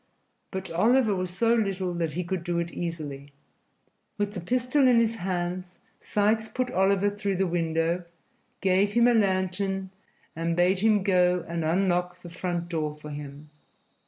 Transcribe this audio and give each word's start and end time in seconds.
But 0.49 0.71
Oliver 0.71 1.15
was 1.15 1.29
so 1.29 1.53
little 1.53 1.93
that 1.93 2.13
he 2.13 2.23
could 2.23 2.43
do 2.43 2.57
it 2.57 2.73
easily. 2.73 3.33
With 4.17 4.33
the 4.33 4.39
pistol 4.41 4.87
in 4.87 4.97
his 4.97 5.17
hand, 5.17 5.65
Sikes 5.99 6.47
put 6.47 6.71
Oliver 6.71 7.11
through 7.11 7.35
the 7.35 7.45
window, 7.45 8.05
gave 8.61 8.93
him 8.93 9.07
a 9.07 9.13
lantern 9.13 9.91
and 10.35 10.55
bade 10.55 10.79
him 10.79 11.03
go 11.03 11.45
and 11.47 11.63
unlock 11.63 12.17
the 12.17 12.29
front 12.29 12.67
door 12.67 12.97
for 12.97 13.09
them. 13.09 13.51